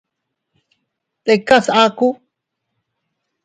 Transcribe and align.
Tikas 1.23 1.65
aku. 1.83 2.07